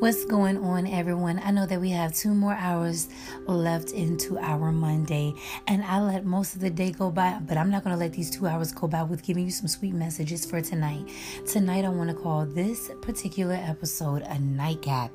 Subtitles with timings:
[0.00, 1.40] What's going on, everyone?
[1.42, 3.08] I know that we have two more hours
[3.46, 5.34] left into our Monday,
[5.66, 8.12] and I let most of the day go by, but I'm not going to let
[8.12, 11.08] these two hours go by with giving you some sweet messages for tonight.
[11.46, 15.10] Tonight, I want to call this particular episode a nightcap.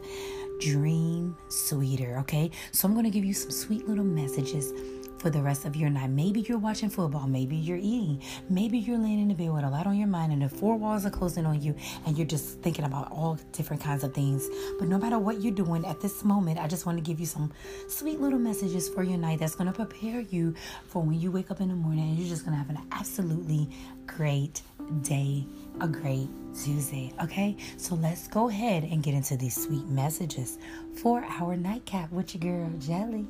[0.60, 2.50] Dream sweeter, okay?
[2.72, 4.72] So, I'm going to give you some sweet little messages
[5.20, 6.10] for the rest of your night.
[6.10, 9.70] Maybe you're watching football, maybe you're eating, maybe you're laying in the bed with a
[9.70, 11.76] lot on your mind and the four walls are closing on you
[12.06, 14.48] and you're just thinking about all different kinds of things.
[14.80, 17.26] But no matter what you're doing at this moment, I just want to give you
[17.26, 17.52] some
[17.88, 20.56] sweet little messages for your night that's going to prepare you
[20.88, 22.82] for when you wake up in the morning and you're just going to have an
[22.92, 23.70] absolutely
[24.08, 24.62] great
[25.02, 25.46] day,
[25.82, 27.14] a great Tuesday.
[27.22, 30.58] Okay, so let's go ahead and get into these sweet messages
[31.02, 33.28] for our nightcap with your girl Jelly.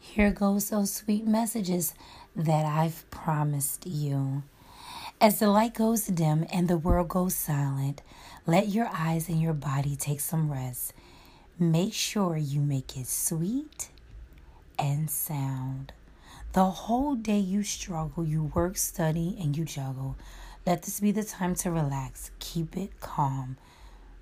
[0.00, 1.94] Here goes those sweet messages
[2.34, 4.42] that I've promised you.
[5.20, 8.02] As the light goes dim and the world goes silent,
[8.46, 10.92] let your eyes and your body take some rest.
[11.58, 13.90] Make sure you make it sweet
[14.78, 15.92] and sound.
[16.52, 20.16] The whole day you struggle, you work, study, and you juggle.
[20.64, 22.30] Let this be the time to relax.
[22.38, 23.56] Keep it calm.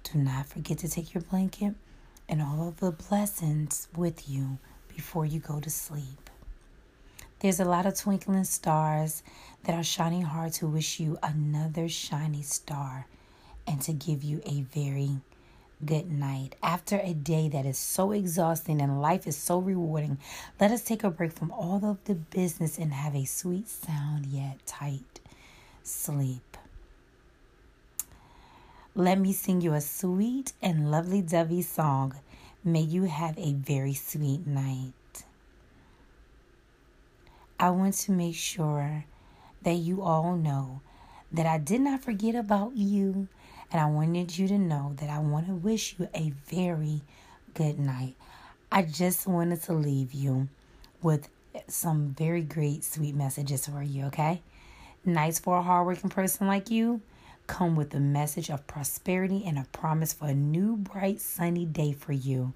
[0.03, 1.75] Do not forget to take your blanket
[2.29, 4.59] and all of the blessings with you
[4.97, 6.31] before you go to sleep.
[7.41, 9.23] There's a lot of twinkling stars
[9.65, 13.07] that are shining hard to wish you another shiny star
[13.67, 15.11] and to give you a very
[15.85, 16.55] good night.
[16.63, 20.17] After a day that is so exhausting and life is so rewarding,
[20.59, 24.25] let us take a break from all of the business and have a sweet sound
[24.25, 25.21] yet tight
[25.83, 26.57] sleep.
[28.95, 32.15] Let me sing you a sweet and lovely dovey song
[32.67, 34.93] May you have a very sweet night.
[37.61, 39.05] I want to make sure
[39.63, 40.81] that you all know
[41.31, 43.29] that I did not forget about you,
[43.71, 47.03] and I wanted you to know that I want to wish you a very
[47.55, 48.17] good night.
[48.73, 50.49] I just wanted to leave you
[51.03, 51.29] with
[51.69, 54.43] some very great, sweet messages for you, okay?
[55.05, 57.01] Nice for a hardworking person like you
[57.47, 61.93] come with a message of prosperity and a promise for a new, bright, sunny day
[61.93, 62.53] for you,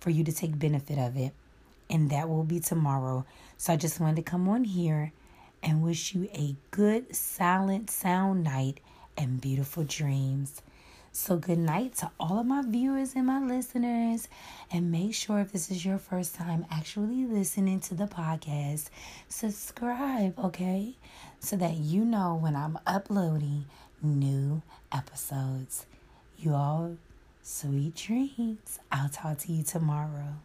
[0.00, 1.32] for you to take benefit of it.
[1.88, 3.26] And that will be tomorrow.
[3.56, 5.12] So I just wanted to come on here
[5.62, 8.80] and wish you a good, silent, sound night
[9.16, 10.62] and beautiful dreams.
[11.16, 14.26] So, good night to all of my viewers and my listeners.
[14.72, 18.88] And make sure if this is your first time actually listening to the podcast,
[19.28, 20.96] subscribe, okay?
[21.44, 23.66] So that you know when I'm uploading
[24.02, 25.84] new episodes.
[26.38, 26.96] You all,
[27.42, 28.78] sweet dreams.
[28.90, 30.36] I'll talk to you tomorrow.